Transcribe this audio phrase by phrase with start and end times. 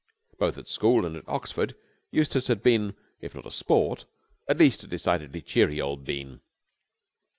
[0.39, 1.75] Both at school and at Oxford,
[2.09, 4.05] Eustace had been if not a sport
[4.47, 6.41] at least a decidedly cheery old bean.